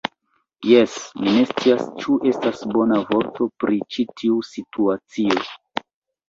Jes, 0.67 0.93
mi 1.25 1.33
ne 1.35 1.43
scias, 1.49 1.83
ĉu 2.03 2.15
estas 2.29 2.63
bona 2.77 2.97
vorto 3.11 3.49
pri 3.65 3.79
ĉi 3.93 4.07
tiu 4.23 4.41
situacio. 4.49 5.39